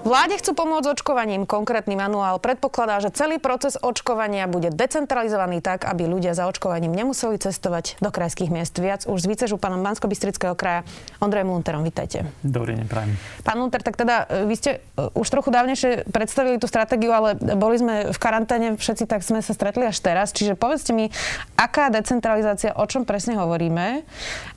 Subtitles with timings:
[0.00, 1.44] Vláde chcú pomôcť očkovaním.
[1.44, 7.36] Konkrétny manuál predpokladá, že celý proces očkovania bude decentralizovaný tak, aby ľudia za očkovaním nemuseli
[7.36, 8.72] cestovať do krajských miest.
[8.80, 10.08] Viac už s vícežupanom bansko
[10.56, 10.88] kraja
[11.20, 11.84] Ondrejom Lunterom.
[11.84, 12.24] Vítajte.
[12.40, 13.12] Dobrý deň, prajem.
[13.44, 17.36] Pán Lunter, tak teda e, vy ste e, už trochu dávnejšie predstavili tú stratégiu, ale
[17.36, 20.32] boli sme v karanténe, všetci tak sme sa stretli až teraz.
[20.32, 21.12] Čiže povedzte mi,
[21.60, 24.08] aká decentralizácia, o čom presne hovoríme?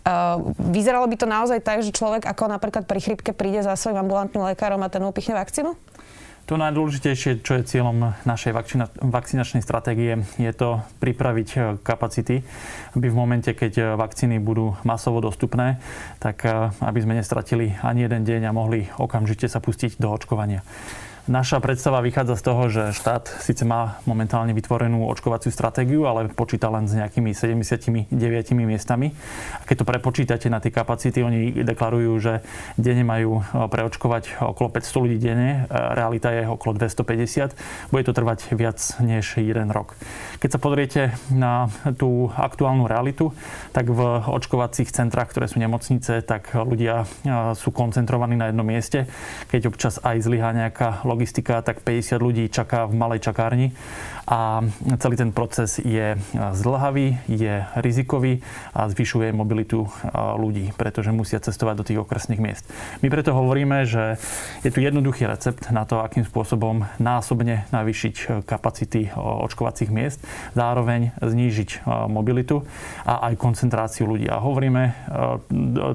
[0.03, 4.03] Uh, vyzeralo by to naozaj tak, že človek ako napríklad pri chrypke príde za svojim
[4.03, 4.99] ambulantným lekárom a ten
[5.33, 5.71] upichne vakcínu?
[6.51, 12.43] To najdôležitejšie, čo je cieľom našej vakcina- vakcinačnej stratégie, je to pripraviť e, kapacity,
[12.99, 15.79] aby v momente, keď e, vakcíny budú masovo dostupné,
[16.19, 16.43] tak
[16.83, 20.67] aby sme nestratili ani jeden deň a mohli okamžite sa pustiť do očkovania.
[21.23, 26.67] Naša predstava vychádza z toho, že štát síce má momentálne vytvorenú očkovaciu stratégiu, ale počíta
[26.67, 28.11] len s nejakými 79
[28.51, 29.15] miestami.
[29.55, 32.43] A keď to prepočítate na tie kapacity, oni deklarujú, že
[32.75, 37.55] denne majú e, preočkovať okolo 500 ľudí denne, e, realita je okolo 250.
[37.87, 39.95] Bude to trvať viac než jeden rok.
[40.43, 43.31] Keď sa pozriete na tú aktuálnu realitu,
[43.71, 49.07] tak v očkovacích centrách, ktoré sú nemocnice, tak ľudia e, sú koncentrovaní na jednom mieste.
[49.47, 53.71] Keď občas aj zlyhá nejaká logistika, tak 50 ľudí čaká v malej čakárni
[54.23, 54.63] a
[54.97, 58.39] celý ten proces je zdlhavý, je rizikový
[58.71, 62.63] a zvyšuje mobilitu ľudí, pretože musia cestovať do tých okresných miest.
[63.03, 64.15] My preto hovoríme, že
[64.63, 70.23] je tu jednoduchý recept na to, akým spôsobom násobne navýšiť kapacity očkovacích miest,
[70.55, 72.63] zároveň znížiť mobilitu
[73.03, 74.31] a aj koncentráciu ľudí.
[74.31, 74.95] A hovoríme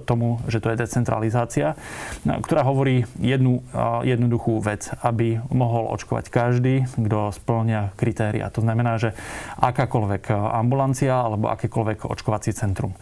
[0.04, 1.80] tomu, že to je decentralizácia,
[2.28, 3.64] ktorá hovorí jednu
[4.04, 8.52] jednoduchú vec aby mohol očkovať každý, kto splňa kritéria.
[8.52, 9.16] To znamená, že
[9.58, 12.92] akákoľvek ambulancia alebo akékoľvek očkovací centrum.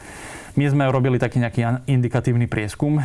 [0.56, 3.04] My sme robili taký nejaký indikatívny prieskum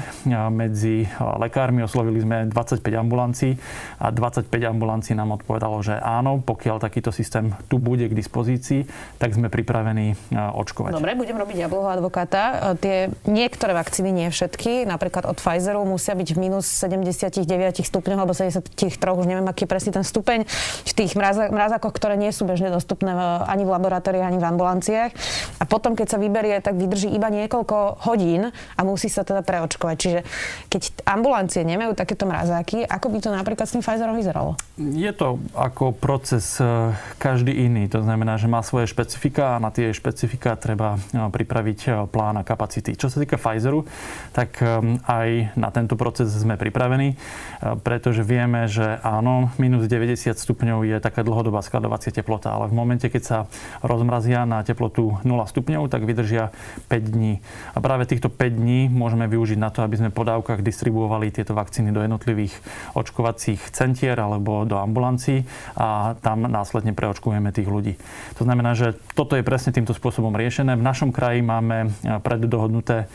[0.55, 1.83] medzi lekármi.
[1.83, 3.59] Oslovili sme 25 ambulancií
[3.99, 8.87] a 25 ambulancií nám odpovedalo, že áno, pokiaľ takýto systém tu bude k dispozícii,
[9.19, 10.95] tak sme pripravení očkovať.
[10.95, 12.71] Dobre, budem robiť jablho advokáta.
[12.79, 17.43] Tie niektoré vakcíny, nie všetky, napríklad od Pfizeru, musia byť v minus 79
[17.83, 20.47] stupňoch alebo 73, už neviem, aký je presne ten stupeň
[20.87, 21.19] v tých
[21.51, 23.11] mrazákoch, ktoré nie sú bežne dostupné
[23.43, 25.11] ani v laboratóriách, ani v ambulanciách.
[25.59, 29.41] A potom, keď sa vyberie, tak vydrží iba nie niekoľko hodín a musí sa teda
[29.41, 29.95] preočkovať.
[29.97, 30.19] Čiže
[30.69, 34.57] keď ambulancie nemajú takéto mrazáky, ako by to napríklad s tým Pfizerom vyzeralo?
[34.77, 37.87] Je to ako proces e, každý iný.
[37.91, 42.39] To znamená, že má svoje špecifika a na tie špecifika treba e, pripraviť e, plán
[42.39, 42.97] a kapacity.
[42.97, 43.85] Čo sa týka Pfizeru,
[44.35, 44.63] tak
[45.07, 47.15] aj na tento proces sme pripravení,
[47.83, 53.07] pretože vieme, že áno, minus 90 stupňov je taká dlhodobá skladovacia teplota, ale v momente,
[53.07, 53.37] keď sa
[53.79, 56.51] rozmrazia na teplotu 0 stupňov, tak vydržia
[56.89, 57.30] 5 dní
[57.71, 61.53] a práve týchto 5 dní môžeme využiť na to, aby sme po dávkach distribuovali tieto
[61.53, 62.57] vakcíny do jednotlivých
[62.97, 65.45] očkovacích centier alebo do ambulancií
[65.77, 67.93] a tam následne preočkujeme tých ľudí.
[68.41, 70.73] To znamená, že toto je presne týmto spôsobom riešené.
[70.73, 71.93] V našom kraji máme
[72.25, 73.05] preddohodnuté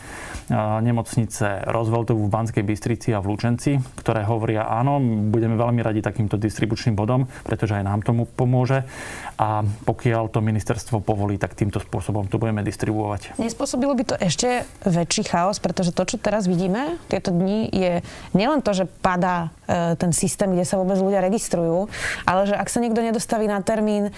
[0.79, 6.39] nemocnice Rozveltovu v Banskej Bystrici a v Lučenci, ktoré hovoria áno, budeme veľmi radi takýmto
[6.39, 8.87] distribučným bodom, pretože aj nám tomu pomôže
[9.35, 13.35] a pokiaľ to ministerstvo povolí, tak týmto spôsobom to budeme distribuovať.
[13.35, 17.91] Nespôsobilo by to ešte väčší chaos, pretože to, čo teraz vidíme tieto dni, je
[18.31, 21.91] nielen to, že padá ten systém, kde sa vôbec ľudia registrujú,
[22.23, 24.11] ale že ak sa niekto nedostaví na termín, e,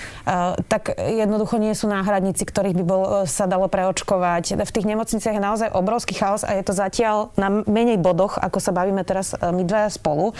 [0.70, 4.62] tak jednoducho nie sú náhradníci, ktorých by bol, e, sa dalo preočkovať.
[4.62, 8.62] V tých nemocniciach je naozaj obrovský chaos a je to zatiaľ na menej bodoch, ako
[8.62, 10.38] sa bavíme teraz my dvaja spolu.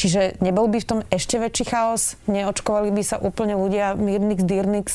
[0.00, 2.16] Čiže nebol by v tom ešte väčší chaos?
[2.26, 4.86] Neočkovali by sa úplne ľudia Mirnix, Dirnix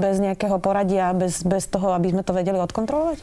[0.00, 3.20] bez nejakého poradia, bez, bez toho, aby sme to vedeli odkontrolovať?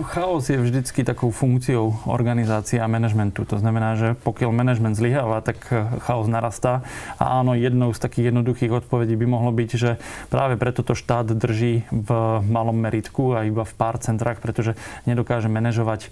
[0.00, 3.44] Chaos je vždycky takou funkciou organizácie a manažmentu.
[3.44, 6.80] To znamená, že pokiaľ manažment zlyháva, tak eh, chaos narastá.
[7.20, 10.00] A áno, jednou z takých jednoduchých odpovedí by mohlo byť, že
[10.32, 12.10] práve preto to štát drží v
[12.48, 16.08] malom meritku a iba v pár centrách, pretože nedokáže manažovať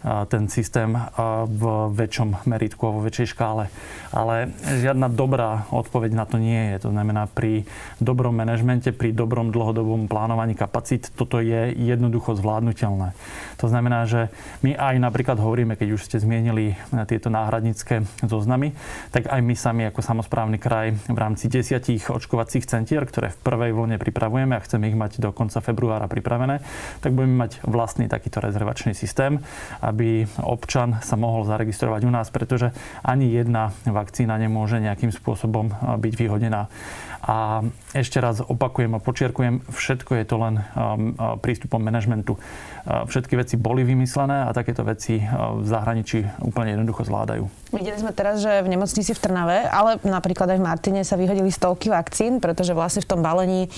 [0.00, 0.96] ten systém
[1.44, 3.68] v väčšom meritku a vo väčšej škále.
[4.16, 6.88] Ale žiadna dobrá odpoveď na to nie je.
[6.88, 7.68] To znamená, pri
[8.00, 13.12] dobrom manažmente, pri dobrom dlhodobom plánovaní kapacít, toto je jednoducho zvládnutelné.
[13.60, 14.32] To znamená, že
[14.64, 16.74] my aj napríklad hovoríme, keď už ste zmienili
[17.04, 18.72] tieto náhradnícke zoznamy,
[19.12, 23.72] tak aj my sami ako samozprávny kraj v rámci desiatich očkovacích centier, ktoré v prvej
[23.76, 26.64] vlne pripravujeme a chceme ich mať do konca februára pripravené,
[27.04, 29.42] tak budeme mať vlastný takýto rezervačný systém.
[29.80, 32.72] Aby občan sa mohol zaregistrovať u nás, pretože
[33.04, 36.72] ani jedna vakcína nemôže nejakým spôsobom byť vyhodená.
[37.20, 37.60] A
[37.92, 42.40] ešte raz opakujem a počiarkujem, všetko je to len um, uh, prístupom manažmentu.
[42.40, 47.44] Uh, všetky veci boli vymyslené a takéto veci uh, v zahraničí úplne jednoducho zvládajú.
[47.76, 51.52] Videli sme teraz, že v nemocnici v Trnave, ale napríklad aj v Martine sa vyhodili
[51.52, 53.70] stovky vakcín, pretože vlastne v tom balení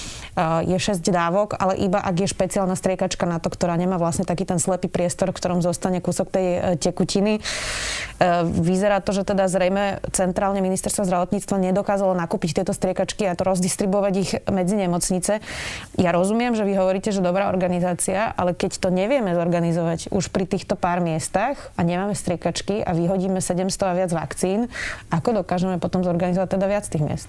[0.65, 4.49] je 6 dávok, ale iba ak je špeciálna striekačka na to, ktorá nemá vlastne taký
[4.49, 6.47] ten slepý priestor, v ktorom zostane kúsok tej
[6.81, 7.45] tekutiny.
[8.49, 14.14] Vyzerá to, že teda zrejme centrálne ministerstvo zdravotníctva nedokázalo nakúpiť tieto striekačky a to rozdistribuovať
[14.17, 15.43] ich medzi nemocnice.
[15.99, 20.44] Ja rozumiem, že vy hovoríte, že dobrá organizácia, ale keď to nevieme zorganizovať už pri
[20.49, 24.73] týchto pár miestach a nemáme striekačky a vyhodíme 700 a viac vakcín,
[25.11, 27.29] ako dokážeme potom zorganizovať teda viac tých miest?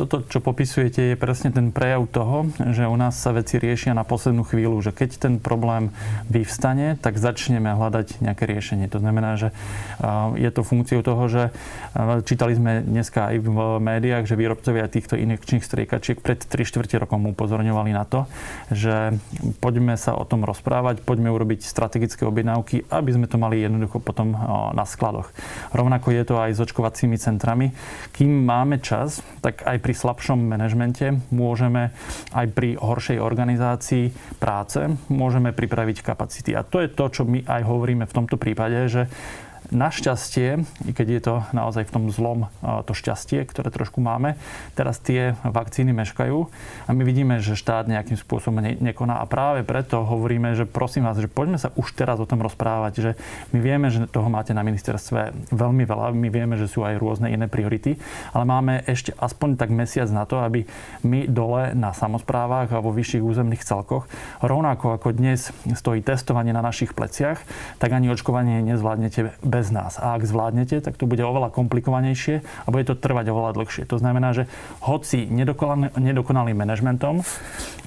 [0.00, 4.00] Toto, čo popisujete, je presne ten prejav toho, že u nás sa veci riešia na
[4.00, 5.92] poslednú chvíľu, že keď ten problém
[6.32, 8.88] vyvstane, tak začneme hľadať nejaké riešenie.
[8.88, 9.52] To znamená, že
[10.40, 11.42] je to funkciou toho, že
[12.24, 17.28] čítali sme dneska aj v médiách, že výrobcovia týchto injekčných striekačiek pred 3 čtvrte rokom
[17.28, 18.24] upozorňovali na to,
[18.72, 19.20] že
[19.60, 24.32] poďme sa o tom rozprávať, poďme urobiť strategické objednávky, aby sme to mali jednoducho potom
[24.72, 25.28] na skladoch.
[25.76, 27.76] Rovnako je to aj s očkovacími centrami.
[28.16, 31.90] Kým máme čas, tak aj pri pri slabšom manažmente môžeme
[32.30, 34.78] aj pri horšej organizácii práce
[35.10, 36.54] môžeme pripraviť kapacity.
[36.54, 39.10] A to je to, čo my aj hovoríme v tomto prípade, že
[39.70, 44.34] Našťastie, i keď je to naozaj v tom zlom to šťastie, ktoré trošku máme,
[44.74, 46.38] teraz tie vakcíny meškajú
[46.86, 49.22] a my vidíme, že štát nejakým spôsobom nekoná.
[49.22, 52.92] A práve preto hovoríme, že prosím vás, že poďme sa už teraz o tom rozprávať,
[52.98, 53.10] že
[53.54, 57.30] my vieme, že toho máte na ministerstve veľmi veľa, my vieme, že sú aj rôzne
[57.30, 57.94] iné priority,
[58.34, 60.66] ale máme ešte aspoň tak mesiac na to, aby
[61.06, 64.10] my dole na samozprávach a vo vyšších územných celkoch,
[64.42, 67.38] rovnako ako dnes stojí testovanie na našich pleciach,
[67.78, 70.00] tak ani očkovanie nezvládnete bez bez nás.
[70.00, 73.84] A ak zvládnete, tak to bude oveľa komplikovanejšie a bude to trvať oveľa dlhšie.
[73.92, 74.48] To znamená, že
[74.80, 75.28] hoci
[76.00, 77.20] nedokonalým manažmentom,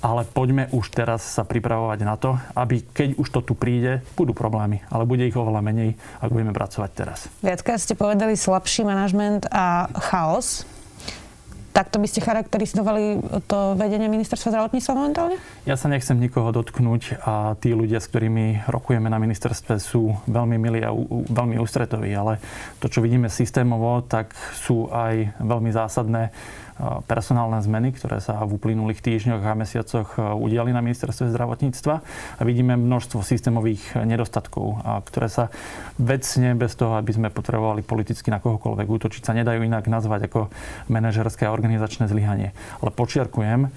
[0.06, 4.38] ale poďme už teraz sa pripravovať na to, aby keď už to tu príde, budú
[4.38, 7.26] problémy, ale bude ich oveľa menej, ak budeme pracovať teraz.
[7.42, 10.70] Viackrát ste povedali slabší manažment a chaos.
[11.74, 13.18] Takto by ste charakterizovali
[13.50, 15.42] to vedenie ministerstva zdravotníctva momentálne?
[15.66, 20.62] Ja sa nechcem nikoho dotknúť a tí ľudia, s ktorými rokujeme na ministerstve, sú veľmi
[20.62, 20.94] milí a
[21.34, 22.38] veľmi ústretoví, ale
[22.78, 26.30] to, čo vidíme systémovo, tak sú aj veľmi zásadné
[27.06, 31.96] personálne zmeny, ktoré sa v uplynulých týždňoch a mesiacoch e, udiali na ministerstve zdravotníctva
[32.38, 35.54] a vidíme množstvo systémových nedostatkov, ktoré sa
[36.02, 40.50] vecne bez toho, aby sme potrebovali politicky na kohokoľvek útočiť, sa nedajú inak nazvať ako
[40.90, 42.52] manažerské a organizačné zlyhanie.
[42.84, 43.72] Ale počiarkujem,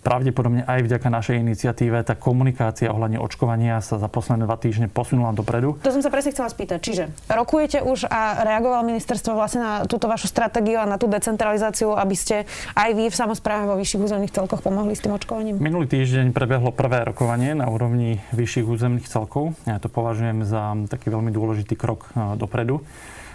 [0.00, 5.36] pravdepodobne aj vďaka našej iniciatíve tá komunikácia ohľadne očkovania sa za posledné dva týždne posunula
[5.36, 5.76] dopredu.
[5.84, 6.78] To som sa presne chcela spýtať.
[6.80, 11.92] Čiže rokujete už a reagoval ministerstvo vlastne na túto vašu stratégiu a na tú decentralizáciu,
[11.92, 15.60] aby ste aj vy v samozpráve vo vyšších územných celkoch pomohli s tým očkovaním?
[15.60, 19.52] Minulý týždeň prebehlo prvé rokovanie na úrovni vyšších územných celkov.
[19.68, 22.80] Ja to považujem za taký veľmi dôležitý krok e, dopredu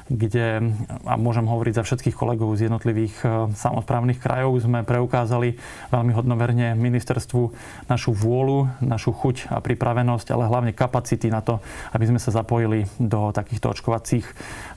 [0.06, 0.62] kde,
[1.02, 5.58] a môžem hovoriť za všetkých kolegov z jednotlivých e, samozprávnych krajov, sme preukázali
[5.90, 7.50] veľmi hodnoverne ministerstvu
[7.90, 11.58] našu vôľu, našu chuť a pripravenosť, ale hlavne kapacity na to,
[11.90, 14.34] aby sme sa zapojili do takýchto očkovacích, e,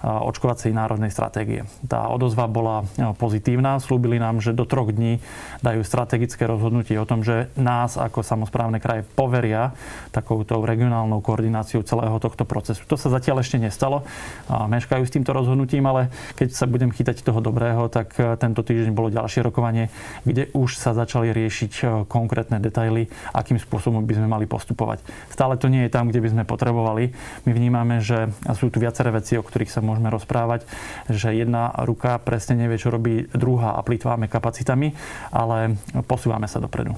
[0.09, 1.69] očkovacej národnej stratégie.
[1.85, 3.85] Tá odozva bola e, pozitívna.
[3.85, 5.21] Slúbili nám, že do troch dní
[5.61, 9.77] dajú strategické rozhodnutie o tom, že nás ako samozprávne kraje poveria
[10.09, 12.81] takouto regionálnou koordináciou celého tohto procesu.
[12.89, 14.09] To sa zatiaľ ešte nestalo.
[14.49, 18.95] Meškajú s týmto rozhodnutím, ale keď sa budem chytať toho dobrého, tak e, tento týždeň
[18.95, 19.91] bolo ďalšie rokovanie,
[20.23, 25.03] kde už sa začali riešiť e, konkrétne detaily, akým spôsobom by sme mali postupovať.
[25.35, 27.11] Stále to nie je tam, kde by sme potrebovali.
[27.45, 30.63] My vnímame, že sú tu viaceré veci, o ktorých sa môžeme rozprávať,
[31.11, 34.95] že jedna ruka presne nevie, čo robí druhá a plýtváme kapacitami,
[35.35, 35.75] ale
[36.07, 36.95] posúvame sa dopredu.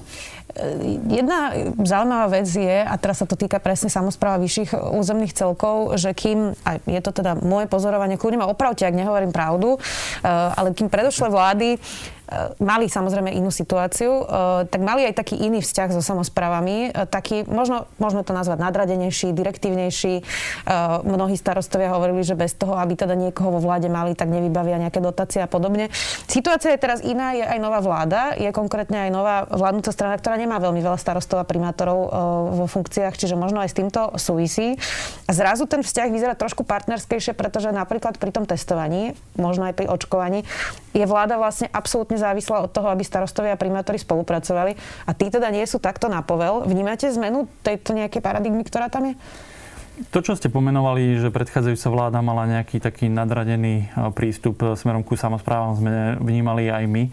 [1.07, 6.11] Jedna zaujímavá vec je, a teraz sa to týka presne samozpráva vyšších územných celkov, že
[6.11, 10.71] kým, a je to teda moje pozorovanie, kľudne ma opravte, ak nehovorím pravdu, eh, ale
[10.71, 11.77] kým predošlé vlády
[12.63, 14.25] mali samozrejme inú situáciu, e,
[14.71, 19.35] tak mali aj taký iný vzťah so samozprávami, e, taký, možno, môžeme to nazvať nadradenejší,
[19.35, 20.23] direktívnejší.
[21.03, 25.03] Mnohí starostovia hovorili, že bez toho, aby teda niekoho vo vláde mali, tak nevybavia nejaké
[25.03, 25.91] dotácie a podobne.
[26.29, 30.39] Situácia je teraz iná, je aj nová vláda, je konkrétne aj nová vládnúca strana, ktorá
[30.39, 31.99] nemá veľmi veľa starostov a primátorov
[32.55, 34.77] vo funkciách, čiže možno aj s týmto súvisí.
[35.27, 39.89] A zrazu ten vzťah vyzerá trošku partnerskejšie, pretože napríklad pri tom testovaní, možno aj pri
[39.89, 40.45] očkovaní,
[40.93, 44.77] je vláda vlastne absolútne závislá od toho, aby starostovia a primátori spolupracovali.
[45.09, 46.61] A tí teda nie sú takto na povel.
[46.69, 49.13] Vnímate zmenu tejto nejaké paradigmy, ktorá tam je?
[50.09, 55.77] To, čo ste pomenovali, že predchádzajúca vláda mala nejaký taký nadradený prístup smerom ku samozprávam,
[55.77, 57.03] sme vnímali aj my.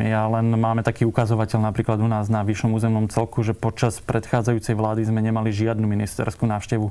[0.00, 4.72] Ja len máme taký ukazovateľ napríklad u nás na vyššom územnom celku, že počas predchádzajúcej
[4.72, 6.88] vlády sme nemali žiadnu ministerskú návštevu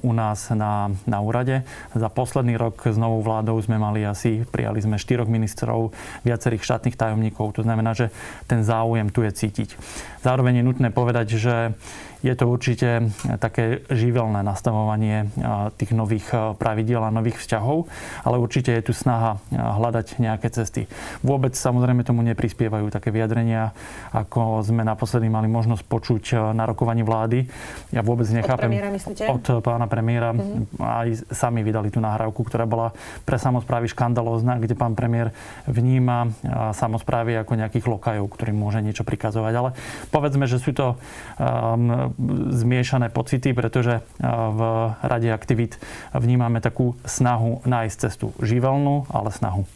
[0.00, 1.60] u nás na, na úrade.
[1.92, 5.92] Za posledný rok s novou vládou sme mali asi, prijali sme štyroch ministrov,
[6.24, 7.60] viacerých štátnych tajomníkov.
[7.60, 8.08] To znamená, že
[8.48, 9.76] ten záujem tu je cítiť.
[10.24, 11.76] Zároveň je nutné povedať, že
[12.24, 15.28] je to určite také živelné nastavovanie
[15.76, 17.88] tých nových pravidiel a nových vzťahov,
[18.24, 20.88] ale určite je tu snaha hľadať nejaké cesty.
[21.20, 23.76] Vôbec samozrejme tomu neprispievajú také vyjadrenia,
[24.12, 27.46] ako sme naposledy mali možnosť počuť na rokovaní vlády.
[27.92, 28.68] Ja vôbec nechápem...
[28.68, 29.24] Od premiéra myslíte?
[29.28, 30.30] Od pána premiéra.
[30.32, 30.82] Mm-hmm.
[30.82, 32.92] Aj sami vydali tú nahrávku, ktorá bola
[33.24, 35.30] pre samozprávy škandalózna, kde pán premiér
[35.68, 36.30] vníma
[36.74, 39.54] samozprávy ako nejakých lokajov, ktorým môže niečo prikazovať.
[39.54, 39.70] Ale
[40.10, 40.94] povedzme, že sú to
[41.38, 42.05] um,
[42.50, 44.60] zmiešané pocity, pretože v
[45.02, 45.80] Rade aktivít
[46.14, 48.34] vnímame takú snahu nájsť cestu.
[48.38, 49.66] Živelnú, ale snahu.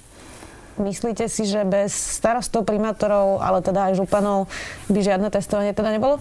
[0.81, 4.49] Myslíte si, že bez starostov, primátorov, ale teda aj županov
[4.89, 6.17] by žiadne testovanie teda nebolo?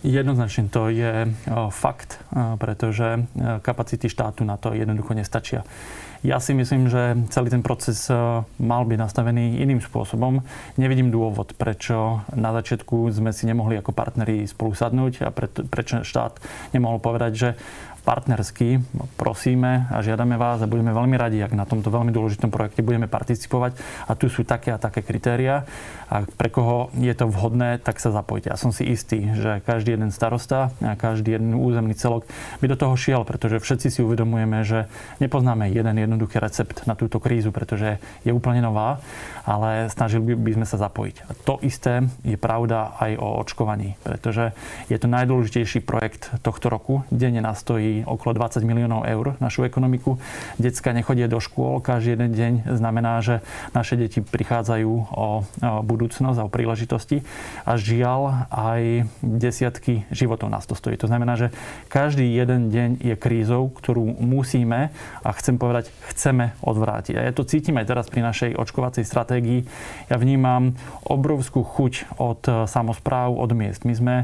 [0.00, 1.28] Jednoznačne to je
[1.70, 2.16] fakt,
[2.56, 3.28] pretože
[3.60, 5.62] kapacity štátu na to jednoducho nestačia.
[6.20, 8.14] Ja si myslím, že celý ten proces e,
[8.60, 10.44] mal byť nastavený iným spôsobom.
[10.76, 15.32] Nevidím dôvod, prečo na začiatku sme si nemohli ako partneri spolu sadnúť a
[15.64, 16.36] prečo štát
[16.76, 17.48] nemohol povedať, že
[18.02, 18.80] partnersky
[19.14, 23.06] prosíme a žiadame vás a budeme veľmi radi, ak na tomto veľmi dôležitom projekte budeme
[23.06, 23.76] participovať
[24.08, 25.68] a tu sú také a také kritéria
[26.10, 28.50] a pre koho je to vhodné, tak sa zapojte.
[28.50, 32.26] Ja som si istý, že každý jeden starosta a každý jeden územný celok
[32.58, 34.90] by do toho šiel, pretože všetci si uvedomujeme, že
[35.22, 38.98] nepoznáme jeden jednoduchý recept na túto krízu, pretože je úplne nová,
[39.46, 41.16] ale snažili by sme sa zapojiť.
[41.28, 44.50] A to isté je pravda aj o očkovaní, pretože
[44.90, 47.06] je to najdôležitejší projekt tohto roku.
[47.10, 50.22] Denne nás stojí okolo 20 miliónov eur našu ekonomiku.
[50.56, 53.42] Decka nechodia do škôl, každý jeden deň znamená, že
[53.74, 55.42] naše deti prichádzajú o
[55.82, 57.26] budúcnosť a o príležitosti
[57.66, 60.94] a žiaľ aj desiatky životov nás to stojí.
[61.00, 61.50] To znamená, že
[61.90, 64.92] každý jeden deň je krízou, ktorú musíme
[65.24, 67.14] a chcem povedať, chceme odvrátiť.
[67.16, 69.64] A ja to cítim aj teraz pri našej očkovacej stratégii.
[70.12, 73.88] Ja vnímam obrovskú chuť od samozpráv, od miest.
[73.88, 74.14] My sme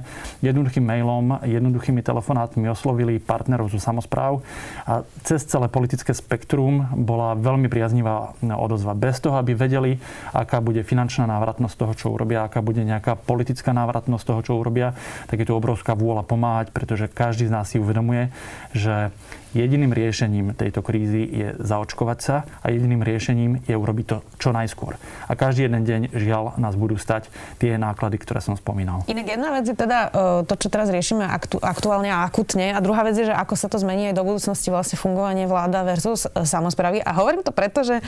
[0.44, 4.44] jednoduchým mailom, jednoduchými telefonátmi oslovili partner partnerov zo samozpráv
[4.84, 8.92] a cez celé politické spektrum bola veľmi priaznivá odozva.
[8.92, 9.96] Bez toho, aby vedeli,
[10.36, 14.92] aká bude finančná návratnosť toho, čo urobia, aká bude nejaká politická návratnosť toho, čo urobia,
[15.32, 18.28] tak je tu obrovská vôľa pomáhať, pretože každý z nás si uvedomuje,
[18.76, 19.08] že
[19.55, 24.99] Jediným riešením tejto krízy je zaočkovať sa a jediným riešením je urobiť to čo najskôr.
[25.29, 27.31] A každý jeden deň, žiaľ, nás budú stať
[27.62, 29.07] tie náklady, ktoré som spomínal.
[29.07, 30.09] Inak jedna vec je teda e,
[30.49, 32.75] to, čo teraz riešime aktu- aktuálne a akutne.
[32.75, 35.87] A druhá vec je, že ako sa to zmení aj do budúcnosti vlastne fungovanie vláda
[35.87, 37.05] versus e, samozprávy.
[37.05, 38.05] A hovorím to preto, že e,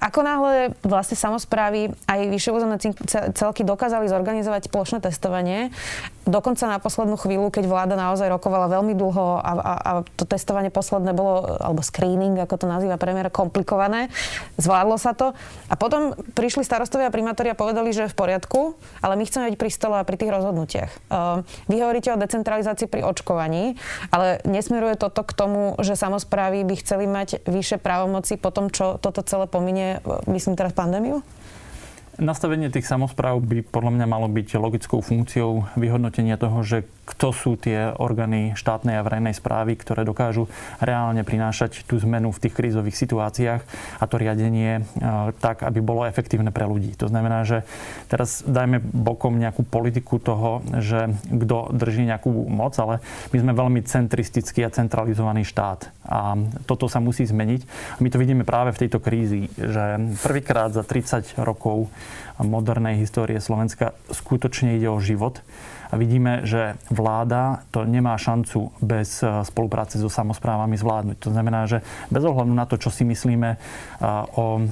[0.00, 2.76] ako náhle vlastne samozprávy aj vyššie územné
[3.36, 5.70] celky dokázali zorganizovať plošné testovanie,
[6.26, 10.55] dokonca na poslednú chvíľu, keď vláda naozaj rokovala veľmi dlho a, a, a to testovanie
[10.56, 14.08] testovanie posledné bolo, alebo screening, ako to nazýva premiér, komplikované.
[14.56, 15.36] Zvládlo sa to.
[15.68, 18.72] A potom prišli starostovia a primátori a povedali, že v poriadku,
[19.04, 20.92] ale my chceme byť pri stole a pri tých rozhodnutiach.
[21.12, 23.76] Ehm, vy hovoríte o decentralizácii pri očkovaní,
[24.08, 28.96] ale nesmeruje toto k tomu, že samozprávy by chceli mať vyššie právomoci po tom, čo
[28.96, 31.20] toto celé pominie, myslím teraz pandémiu?
[32.16, 37.52] Nastavenie tých samozpráv by podľa mňa malo byť logickou funkciou vyhodnotenia toho, že kto sú
[37.60, 40.48] tie orgány štátnej a verejnej správy, ktoré dokážu
[40.80, 43.62] reálne prinášať tú zmenu v tých krízových situáciách
[44.00, 44.82] a to riadenie e,
[45.44, 46.96] tak, aby bolo efektívne pre ľudí.
[47.04, 47.68] To znamená, že
[48.08, 53.80] teraz dajme bokom nejakú politiku toho, že kto drží nejakú moc, ale my sme veľmi
[53.84, 55.92] centristický a centralizovaný štát.
[56.08, 56.32] A
[56.64, 57.60] toto sa musí zmeniť.
[58.00, 61.92] My to vidíme práve v tejto krízi, že prvýkrát za 30 rokov
[62.40, 63.96] modernej histórie Slovenska.
[64.12, 65.40] Skutočne ide o život
[65.90, 71.16] a vidíme, že vláda to nemá šancu bez eh, spolupráce so samozprávami zvládnuť.
[71.22, 73.58] To znamená, že bez ohľadu na to, čo si myslíme eh,
[74.38, 74.66] o eh,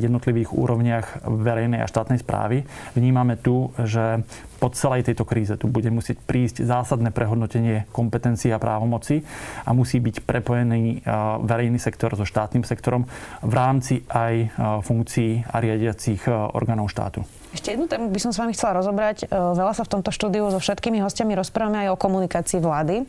[0.00, 2.64] jednotlivých úrovniach verejnej a štátnej správy,
[2.96, 4.24] vnímame tu, že
[4.62, 9.20] po celej tejto kríze tu bude musieť prísť zásadné prehodnotenie kompetencií a právomoci
[9.68, 11.04] a musí byť prepojený
[11.44, 13.04] verejný sektor so štátnym sektorom
[13.44, 17.43] v rámci aj funkcií a riadiacich orgánov štátu.
[17.54, 19.24] Ešte jednu tému by som s vami chcela rozobrať.
[19.24, 23.04] E, veľa sa v tomto štúdiu so všetkými hostiami rozprávame aj o komunikácii vlády, e,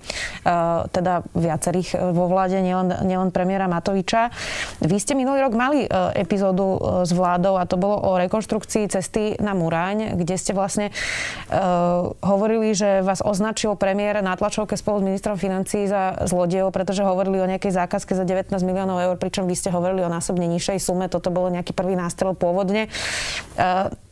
[0.93, 4.29] teda viacerých e, vo vláde, nielen, nielen premiéra Matoviča.
[4.85, 9.57] Vy ste minulý rok mali epizódu s vládou a to bolo o rekonštrukcii cesty na
[9.57, 10.91] Muráň, kde ste vlastne
[12.21, 17.39] hovorili, že vás označil premiér na tlačovke spolu s ministrom financí za zlodejov, pretože hovorili
[17.39, 21.07] o nejakej zákazke za 19 miliónov eur, pričom vy ste hovorili o násobne nižšej sume.
[21.07, 22.91] Toto bolo nejaký prvý nástrel pôvodne.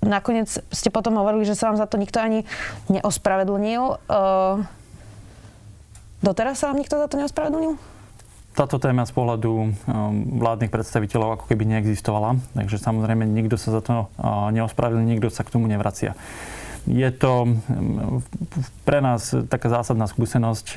[0.03, 2.47] Na nakoniec ste potom hovorili, že sa vám za to nikto ani
[2.87, 4.07] neospravedlnil.
[4.07, 4.63] Uh,
[6.23, 7.75] doteraz sa vám nikto za to neospravedlnil?
[8.55, 9.67] Táto téma z pohľadu uh,
[10.39, 15.43] vládnych predstaviteľov ako keby neexistovala, takže samozrejme nikto sa za to uh, neospravedlnil, nikto sa
[15.43, 16.15] k tomu nevracia.
[16.83, 17.47] Je to
[18.83, 20.67] pre nás taká zásadná skúsenosť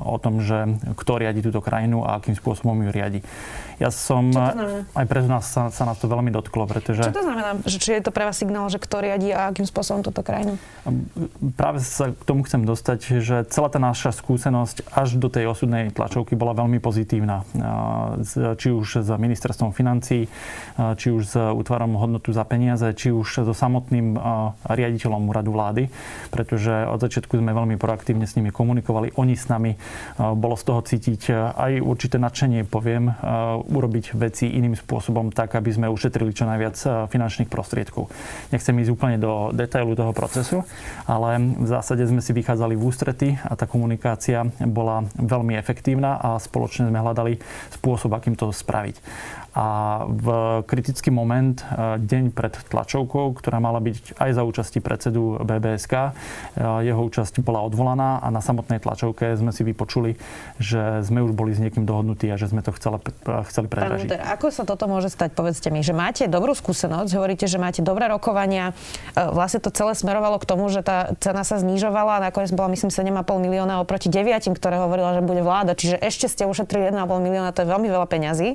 [0.00, 3.20] o tom, že kto riadi túto krajinu a akým spôsobom ju riadi.
[3.80, 4.32] Ja som...
[4.92, 7.00] Aj pre nás sa, sa nás to veľmi dotklo, pretože...
[7.00, 7.56] Čo to znamená?
[7.64, 10.60] Že, či je to pre vás signál, že kto riadi a akým spôsobom túto krajinu?
[11.56, 15.92] Práve sa k tomu chcem dostať, že celá tá naša skúsenosť až do tej osudnej
[15.96, 17.44] tlačovky bola veľmi pozitívna.
[18.56, 20.28] Či už s ministerstvom financí,
[20.76, 24.16] či už s útvarom hodnotu za peniaze, či už so samotným
[24.68, 25.90] riaditeľom úradu vlády,
[26.30, 29.14] pretože od začiatku sme veľmi proaktívne s nimi komunikovali.
[29.18, 29.74] Oni s nami,
[30.16, 33.12] bolo z toho cítiť aj určité nadšenie, poviem,
[33.66, 38.08] urobiť veci iným spôsobom tak, aby sme ušetrili čo najviac finančných prostriedkov.
[38.54, 40.62] Nechcem ísť úplne do detailu toho procesu,
[41.04, 46.38] ale v zásade sme si vychádzali v ústrety a tá komunikácia bola veľmi efektívna a
[46.38, 47.42] spoločne sme hľadali
[47.74, 48.96] spôsob, akým to spraviť.
[49.50, 49.66] A
[50.06, 50.26] v
[50.66, 56.10] kritický moment, e, deň pred tlačovkou, ktorá mala byť aj za účasti predsedu BBSK, e,
[56.86, 60.14] jeho účasť bola odvolaná a na samotnej tlačovke sme si vypočuli,
[60.62, 64.22] že sme už boli s niekým dohodnutí a že sme to chceli, e, chceli predražiť.
[64.22, 65.34] ako sa toto môže stať?
[65.34, 68.74] Povedzte mi, že máte dobrú skúsenosť, hovoríte, že máte dobré rokovania.
[69.14, 72.90] Vlastne to celé smerovalo k tomu, že tá cena sa znižovala a nakoniec bola myslím
[72.92, 75.74] 7,5 milióna oproti 9, ktoré hovorila, že bude vláda.
[75.74, 78.48] Čiže ešte ste ušetrili 1,5 milióna, to je veľmi veľa peňazí.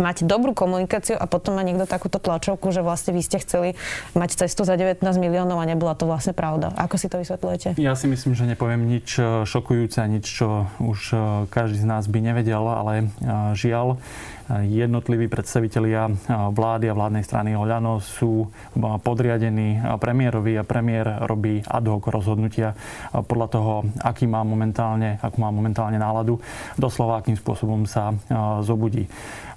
[0.00, 3.76] Máte máte dobrú komunikáciu a potom má niekto takúto tlačovku, že vlastne vy ste chceli
[4.16, 6.72] mať cestu za 19 miliónov a nebola to vlastne pravda.
[6.72, 7.76] Ako si to vysvetľujete?
[7.76, 11.20] Ja si myslím, že nepoviem nič eh, šokujúce nič, čo už eh,
[11.52, 14.00] každý z nás by nevedel, ale eh, žiaľ,
[14.46, 16.06] jednotliví predstavitelia
[16.54, 18.46] vlády a vládnej strany Oľano sú
[18.78, 22.78] podriadení premiérovi a premiér robí ad hoc rozhodnutia
[23.10, 23.72] podľa toho,
[24.06, 26.38] aký má momentálne, akú má momentálne náladu,
[26.78, 28.14] doslova akým spôsobom sa
[28.62, 29.10] zobudí.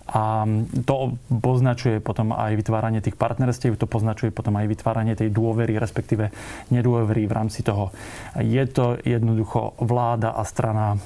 [0.09, 0.41] A
[0.89, 6.33] to poznačuje potom aj vytváranie tých partnerstiev, to poznačuje potom aj vytváranie tej dôvery, respektíve
[6.73, 7.93] nedôvery v rámci toho.
[8.41, 10.97] Je to jednoducho vláda a strana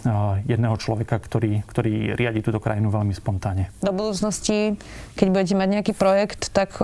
[0.47, 3.75] jedného človeka, ktorý, ktorý riadi túto krajinu veľmi spontánne.
[3.83, 4.79] Do budúcnosti,
[5.19, 6.79] keď budete mať nejaký projekt, tak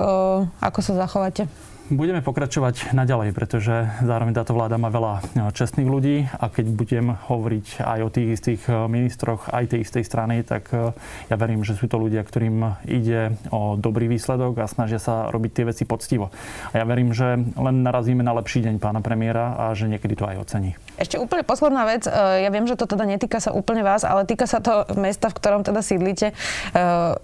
[0.59, 1.47] ako sa zachováte?
[1.89, 7.17] Budeme pokračovať naďalej, pretože zároveň táto vláda má veľa e, čestných ľudí a keď budem
[7.17, 10.93] hovoriť aj o tých istých e, ministroch aj tej istej strany, tak e,
[11.33, 15.49] ja verím, že sú to ľudia, ktorým ide o dobrý výsledok a snažia sa robiť
[15.49, 16.29] tie veci poctivo.
[16.77, 20.29] A ja verím, že len narazíme na lepší deň pána premiéra a že niekedy to
[20.29, 20.77] aj ocení.
[21.01, 22.05] Ešte úplne posledná vec.
[22.11, 25.37] Ja viem, že to teda netýka sa úplne vás, ale týka sa to mesta, v
[25.41, 26.35] ktorom teda sídlite.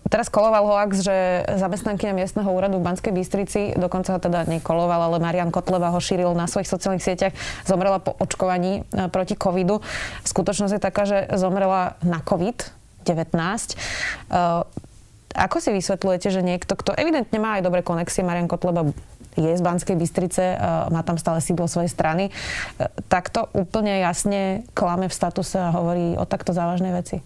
[0.08, 4.20] Teraz koloval hoax, že zamestnankyňa miestneho úradu v Banskej Bystrici, dokonca ho
[4.60, 7.34] nekoloval, ale Marian Kotleva ho šíril na svojich sociálnych sieťach,
[7.68, 9.84] zomrela po očkovaní e, proti covidu.
[10.24, 13.06] Skutočnosť je taká, že zomrela na COVID-19.
[13.06, 13.76] E,
[15.36, 18.88] ako si vysvetľujete, že niekto, kto evidentne má aj dobré konexie, Marian Kotleba
[19.36, 20.58] je z Banskej Bystrice, e,
[20.90, 22.32] má tam stále sídlo svojej strany,
[23.12, 27.20] takto úplne jasne klame v statuse a hovorí o takto závažnej veci?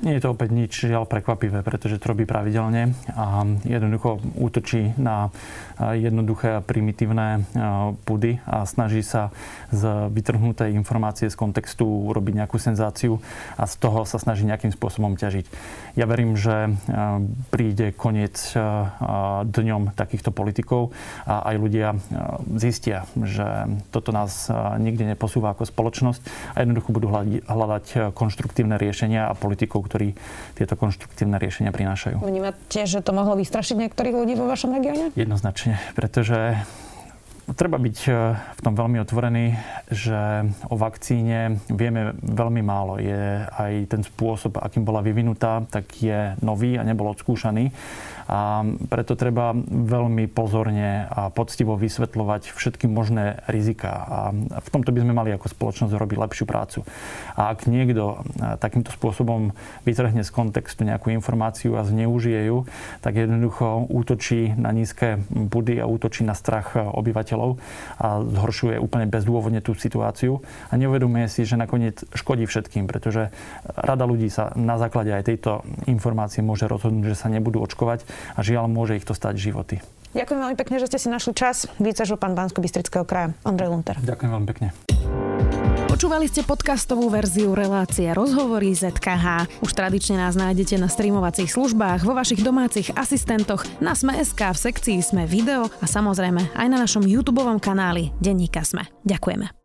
[0.00, 5.28] Nie je to opäť nič žiaľ prekvapivé, pretože to robí pravidelne a jednoducho útočí na
[5.76, 7.44] jednoduché a primitívne
[8.08, 9.28] pudy a snaží sa
[9.68, 13.20] z vytrhnutej informácie z kontextu urobiť nejakú senzáciu
[13.60, 15.46] a z toho sa snaží nejakým spôsobom ťažiť.
[16.00, 16.72] Ja verím, že
[17.52, 18.40] príde koniec
[19.44, 20.96] dňom takýchto politikov
[21.28, 21.88] a aj ľudia
[22.56, 24.48] zistia, že toto nás
[24.80, 26.22] nikde neposúva ako spoločnosť
[26.56, 27.12] a jednoducho budú
[27.44, 30.14] hľadať konštruktívne riešenia a politikov, ktorí
[30.54, 32.22] tieto konštruktívne riešenia prinášajú.
[32.22, 35.10] Vnímate, že to mohlo vystrašiť niektorých ľudí vo vašom regióne?
[35.18, 36.62] Jednoznačne, pretože
[37.54, 39.58] treba byť e, v tom veľmi otvorený,
[39.90, 43.02] že o vakcíne vieme veľmi málo.
[43.02, 47.70] Je aj ten spôsob, akým bola vyvinutá, tak je nový a nebol odskúšaný.
[48.32, 53.92] A preto treba veľmi pozorne a poctivo vysvetľovať všetky možné rizika.
[53.92, 54.18] A
[54.56, 56.80] v tomto by sme mali ako spoločnosť robiť lepšiu prácu.
[57.36, 58.24] A ak niekto
[58.56, 59.52] takýmto spôsobom
[59.84, 62.64] vytrhne z kontextu nejakú informáciu a zneužije ju,
[63.04, 67.60] tak jednoducho útočí na nízke budy a útočí na strach obyvateľov
[68.00, 70.40] a zhoršuje úplne bezdôvodne tú situáciu
[70.72, 73.28] a neuvedomuje si, že nakoniec škodí všetkým, pretože
[73.76, 78.40] rada ľudí sa na základe aj tejto informácie môže rozhodnúť, že sa nebudú očkovať a
[78.40, 79.76] žiaľ môže ich to stať životy.
[80.12, 81.64] Ďakujem veľmi pekne, že ste si našli čas.
[82.20, 83.96] pán bansko bystrického kraja Ondrej Lunter.
[83.96, 84.68] Ďakujem veľmi pekne.
[85.88, 89.60] Počúvali ste podcastovú verziu relácie Rozhovory ZKH.
[89.60, 94.98] Už tradične nás nájdete na streamovacích službách, vo vašich domácich asistentoch, na Sme.sk, v sekcii
[95.00, 98.88] Sme video a samozrejme aj na našom YouTube kanáli Denníka Sme.
[99.06, 99.61] Ďakujeme.